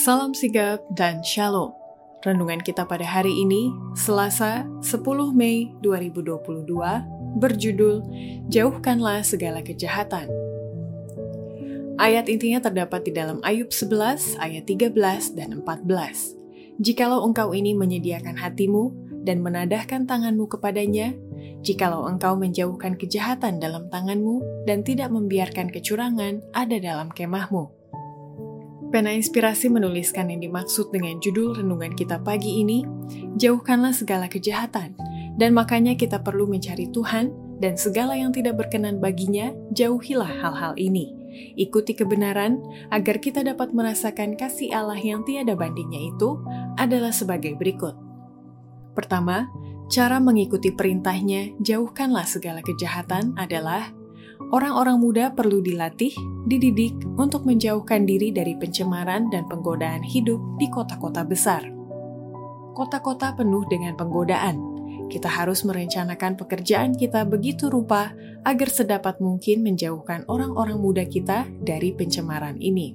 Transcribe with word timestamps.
Salam 0.00 0.32
sigap 0.32 0.80
dan 0.96 1.20
shalom. 1.20 1.76
Renungan 2.24 2.64
kita 2.64 2.88
pada 2.88 3.04
hari 3.04 3.36
ini, 3.36 3.68
Selasa 3.92 4.64
10 4.80 5.04
Mei 5.36 5.76
2022, 5.84 6.40
berjudul 7.36 8.00
Jauhkanlah 8.48 9.20
Segala 9.20 9.60
Kejahatan. 9.60 10.24
Ayat 12.00 12.32
intinya 12.32 12.64
terdapat 12.64 13.04
di 13.04 13.12
dalam 13.12 13.44
Ayub 13.44 13.68
11 13.68 14.40
ayat 14.40 14.64
13 14.64 15.36
dan 15.36 15.60
14. 15.60 16.80
Jikalau 16.80 17.20
engkau 17.28 17.52
ini 17.52 17.76
menyediakan 17.76 18.40
hatimu 18.40 18.96
dan 19.28 19.44
menadahkan 19.44 20.08
tanganmu 20.08 20.48
kepadanya, 20.48 21.12
jikalau 21.60 22.08
engkau 22.08 22.40
menjauhkan 22.40 22.96
kejahatan 22.96 23.60
dalam 23.60 23.92
tanganmu 23.92 24.64
dan 24.64 24.80
tidak 24.80 25.12
membiarkan 25.12 25.68
kecurangan 25.68 26.40
ada 26.56 26.80
dalam 26.80 27.12
kemahmu, 27.12 27.79
Pena 28.90 29.14
Inspirasi 29.14 29.70
menuliskan 29.70 30.34
yang 30.34 30.42
dimaksud 30.42 30.90
dengan 30.90 31.22
judul 31.22 31.54
renungan 31.54 31.94
kita 31.94 32.18
pagi 32.26 32.58
ini, 32.58 32.82
Jauhkanlah 33.38 33.94
segala 33.94 34.26
kejahatan, 34.26 34.98
dan 35.38 35.54
makanya 35.54 35.94
kita 35.94 36.18
perlu 36.18 36.50
mencari 36.50 36.90
Tuhan, 36.90 37.30
dan 37.62 37.78
segala 37.78 38.18
yang 38.18 38.34
tidak 38.34 38.58
berkenan 38.58 38.98
baginya, 38.98 39.54
jauhilah 39.70 40.42
hal-hal 40.42 40.74
ini. 40.74 41.14
Ikuti 41.54 41.94
kebenaran, 41.94 42.58
agar 42.90 43.22
kita 43.22 43.46
dapat 43.46 43.70
merasakan 43.70 44.34
kasih 44.34 44.74
Allah 44.74 44.98
yang 44.98 45.22
tiada 45.22 45.54
bandingnya 45.54 46.10
itu, 46.10 46.42
adalah 46.74 47.14
sebagai 47.14 47.54
berikut. 47.54 47.94
Pertama, 48.98 49.46
cara 49.86 50.18
mengikuti 50.18 50.74
perintahnya, 50.74 51.54
jauhkanlah 51.62 52.26
segala 52.26 52.58
kejahatan 52.66 53.38
adalah 53.38 53.94
orang-orang 54.48 54.96
muda 54.96 55.24
perlu 55.36 55.60
dilatih, 55.60 56.16
dididik 56.48 56.96
untuk 57.20 57.44
menjauhkan 57.44 58.08
diri 58.08 58.32
dari 58.32 58.56
pencemaran 58.56 59.28
dan 59.28 59.44
penggodaan 59.44 60.00
hidup 60.00 60.40
di 60.56 60.66
kota-kota 60.72 61.22
besar. 61.28 61.68
Kota-kota 62.72 63.36
penuh 63.36 63.68
dengan 63.68 63.92
penggodaan. 64.00 64.72
Kita 65.10 65.26
harus 65.26 65.66
merencanakan 65.66 66.38
pekerjaan 66.38 66.96
kita 66.96 67.26
begitu 67.26 67.66
rupa 67.68 68.14
agar 68.46 68.70
sedapat 68.70 69.18
mungkin 69.18 69.60
menjauhkan 69.66 70.24
orang-orang 70.30 70.78
muda 70.78 71.04
kita 71.04 71.44
dari 71.60 71.92
pencemaran 71.92 72.56
ini. 72.62 72.94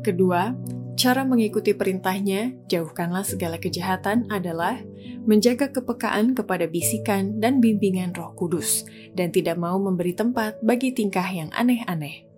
Kedua, 0.00 0.50
Cara 0.94 1.26
mengikuti 1.26 1.74
perintahnya, 1.74 2.54
jauhkanlah 2.70 3.26
segala 3.26 3.58
kejahatan 3.58 4.30
adalah 4.30 4.78
menjaga 5.26 5.74
kepekaan 5.74 6.38
kepada 6.38 6.70
bisikan 6.70 7.42
dan 7.42 7.58
bimbingan 7.58 8.14
roh 8.14 8.30
kudus, 8.38 8.86
dan 9.10 9.34
tidak 9.34 9.58
mau 9.58 9.74
memberi 9.82 10.14
tempat 10.14 10.62
bagi 10.62 10.94
tingkah 10.94 11.26
yang 11.26 11.50
aneh-aneh. 11.50 12.30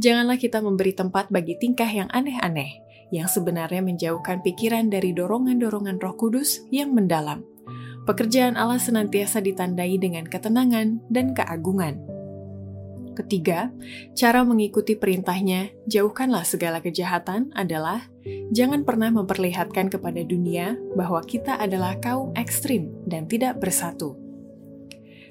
Janganlah 0.00 0.40
kita 0.40 0.64
memberi 0.64 0.96
tempat 0.96 1.28
bagi 1.28 1.60
tingkah 1.60 1.90
yang 1.92 2.08
aneh-aneh, 2.08 2.80
yang 3.12 3.28
sebenarnya 3.28 3.84
menjauhkan 3.84 4.40
pikiran 4.40 4.88
dari 4.88 5.12
dorongan-dorongan 5.12 6.00
roh 6.00 6.16
kudus 6.16 6.64
yang 6.72 6.96
mendalam. 6.96 7.44
Pekerjaan 8.08 8.56
Allah 8.56 8.80
senantiasa 8.80 9.44
ditandai 9.44 10.00
dengan 10.00 10.24
ketenangan 10.24 11.04
dan 11.12 11.36
keagungan 11.36 12.17
Ketiga, 13.18 13.74
cara 14.14 14.46
mengikuti 14.46 14.94
perintahnya, 14.94 15.74
jauhkanlah 15.90 16.46
segala 16.46 16.78
kejahatan 16.78 17.50
adalah 17.50 18.06
jangan 18.54 18.86
pernah 18.86 19.10
memperlihatkan 19.10 19.90
kepada 19.90 20.22
dunia 20.22 20.78
bahwa 20.94 21.18
kita 21.26 21.58
adalah 21.58 21.98
kaum 21.98 22.30
ekstrim 22.38 22.94
dan 23.10 23.26
tidak 23.26 23.58
bersatu. 23.58 24.14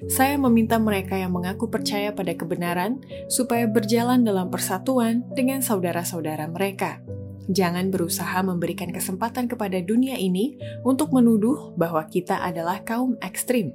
Saya 0.04 0.36
meminta 0.36 0.76
mereka 0.76 1.16
yang 1.16 1.32
mengaku 1.32 1.72
percaya 1.72 2.12
pada 2.12 2.36
kebenaran 2.36 3.00
supaya 3.32 3.64
berjalan 3.64 4.20
dalam 4.20 4.52
persatuan 4.52 5.24
dengan 5.32 5.64
saudara-saudara 5.64 6.44
mereka. 6.52 7.00
Jangan 7.48 7.88
berusaha 7.88 8.44
memberikan 8.44 8.92
kesempatan 8.92 9.48
kepada 9.48 9.80
dunia 9.80 10.20
ini 10.20 10.60
untuk 10.84 11.16
menuduh 11.16 11.72
bahwa 11.80 12.04
kita 12.04 12.36
adalah 12.44 12.84
kaum 12.84 13.16
ekstrim, 13.24 13.72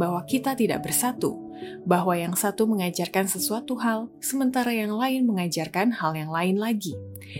bahwa 0.00 0.24
kita 0.24 0.56
tidak 0.56 0.80
bersatu, 0.88 1.49
bahwa 1.84 2.16
yang 2.16 2.34
satu 2.34 2.66
mengajarkan 2.66 3.30
sesuatu 3.30 3.78
hal, 3.78 4.10
sementara 4.18 4.74
yang 4.74 4.92
lain 4.94 5.24
mengajarkan 5.24 5.94
hal 5.94 6.12
yang 6.16 6.30
lain 6.32 6.56
lagi. 6.58 6.96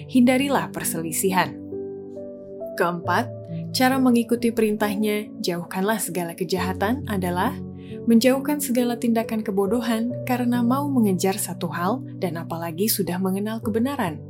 Hindarilah 0.09 0.71
perselisihan. 0.71 1.59
Keempat, 2.79 3.29
cara 3.75 3.99
mengikuti 3.99 4.55
perintahnya, 4.55 5.29
jauhkanlah 5.43 5.99
segala 5.99 6.33
kejahatan 6.33 7.05
adalah 7.11 7.53
menjauhkan 8.07 8.63
segala 8.63 8.97
tindakan 8.97 9.45
kebodohan 9.45 10.15
karena 10.25 10.65
mau 10.65 10.89
mengejar 10.89 11.37
satu 11.37 11.69
hal 11.69 12.01
dan 12.17 12.41
apalagi 12.41 12.89
sudah 12.89 13.21
mengenal 13.21 13.61
kebenaran. 13.61 14.30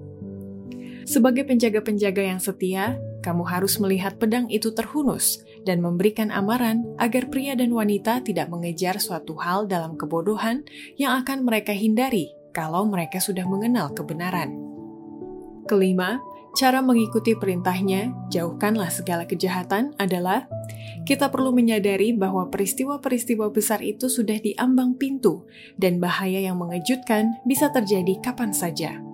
Sebagai 1.11 1.43
penjaga-penjaga 1.43 2.23
yang 2.23 2.39
setia, 2.39 2.95
kamu 3.27 3.43
harus 3.43 3.83
melihat 3.83 4.15
pedang 4.15 4.47
itu 4.47 4.71
terhunus 4.71 5.43
dan 5.67 5.83
memberikan 5.83 6.31
amaran 6.31 6.87
agar 7.03 7.27
pria 7.27 7.59
dan 7.59 7.75
wanita 7.75 8.23
tidak 8.23 8.47
mengejar 8.47 9.03
suatu 9.03 9.35
hal 9.43 9.67
dalam 9.67 9.99
kebodohan 9.99 10.63
yang 10.95 11.19
akan 11.19 11.43
mereka 11.43 11.75
hindari 11.75 12.31
kalau 12.55 12.87
mereka 12.87 13.19
sudah 13.19 13.43
mengenal 13.43 13.91
kebenaran. 13.91 14.55
Kelima, 15.67 16.23
cara 16.55 16.79
mengikuti 16.79 17.35
perintahnya, 17.35 18.31
jauhkanlah 18.31 18.95
segala 18.95 19.27
kejahatan 19.27 19.91
adalah 19.99 20.47
kita 21.11 21.27
perlu 21.27 21.51
menyadari 21.51 22.15
bahwa 22.15 22.47
peristiwa-peristiwa 22.55 23.51
besar 23.51 23.83
itu 23.83 24.07
sudah 24.07 24.39
diambang 24.39 24.95
pintu 24.95 25.43
dan 25.75 25.99
bahaya 25.99 26.39
yang 26.39 26.55
mengejutkan 26.55 27.35
bisa 27.43 27.67
terjadi 27.75 28.15
kapan 28.23 28.55
saja. 28.55 29.10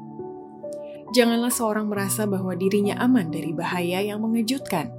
Janganlah 1.17 1.49
seorang 1.49 1.89
merasa 1.89 2.29
bahwa 2.29 2.53
dirinya 2.53 3.01
aman 3.01 3.33
dari 3.33 3.57
bahaya 3.57 4.05
yang 4.05 4.21
mengejutkan. 4.21 4.93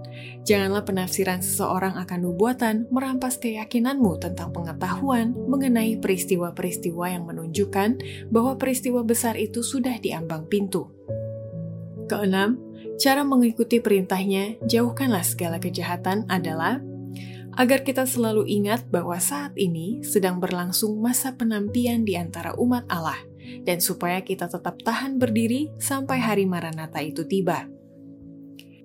Janganlah 0.50 0.81
penafsiran 0.81 1.45
seseorang 1.45 1.94
akan 1.94 2.19
nubuatan 2.25 2.89
merampas 2.89 3.38
keyakinanmu 3.38 4.17
tentang 4.17 4.50
pengetahuan 4.50 5.38
mengenai 5.45 6.01
peristiwa-peristiwa 6.01 7.06
yang 7.13 7.29
menunjukkan 7.29 8.01
bahwa 8.33 8.57
peristiwa 8.57 9.06
besar 9.06 9.38
itu 9.38 9.61
sudah 9.61 10.01
diambang 10.01 10.50
pintu. 10.50 10.89
Keenam, 12.09 12.57
cara 12.97 13.22
mengikuti 13.22 13.77
perintahnya, 13.77 14.57
jauhkanlah 14.66 15.22
segala 15.22 15.61
kejahatan 15.61 16.25
adalah 16.33 16.81
agar 17.61 17.85
kita 17.85 18.09
selalu 18.09 18.50
ingat 18.50 18.89
bahwa 18.89 19.22
saat 19.22 19.53
ini 19.53 20.01
sedang 20.01 20.41
berlangsung 20.41 20.97
masa 20.97 21.38
penampian 21.38 22.01
di 22.01 22.17
antara 22.17 22.57
umat 22.57 22.89
Allah– 22.89 23.22
dan 23.63 23.80
supaya 23.80 24.22
kita 24.22 24.47
tetap 24.52 24.81
tahan 24.81 25.19
berdiri 25.22 25.72
sampai 25.78 26.19
hari 26.19 26.46
Maranatha 26.47 27.00
itu 27.03 27.28
tiba. 27.28 27.68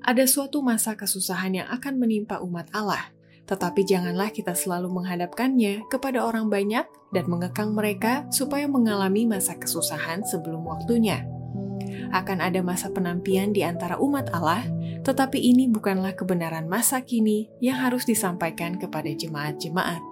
Ada 0.02 0.26
suatu 0.26 0.60
masa 0.66 0.98
kesusahan 0.98 1.62
yang 1.62 1.68
akan 1.70 1.94
menimpa 2.02 2.42
umat 2.42 2.66
Allah, 2.74 3.14
tetapi 3.46 3.86
janganlah 3.86 4.34
kita 4.34 4.54
selalu 4.54 4.90
menghadapkannya 4.90 5.86
kepada 5.86 6.26
orang 6.26 6.50
banyak 6.50 6.86
dan 7.14 7.24
mengekang 7.30 7.70
mereka 7.70 8.26
supaya 8.34 8.66
mengalami 8.66 9.30
masa 9.30 9.54
kesusahan 9.54 10.26
sebelum 10.26 10.66
waktunya. 10.66 11.22
Akan 12.10 12.42
ada 12.42 12.60
masa 12.60 12.90
penampian 12.90 13.54
di 13.54 13.62
antara 13.62 13.96
umat 14.02 14.30
Allah, 14.34 14.66
tetapi 15.06 15.38
ini 15.38 15.70
bukanlah 15.70 16.14
kebenaran 16.18 16.66
masa 16.66 17.02
kini 17.02 17.50
yang 17.62 17.78
harus 17.78 18.02
disampaikan 18.04 18.76
kepada 18.78 19.10
jemaat-jemaat. 19.10 20.11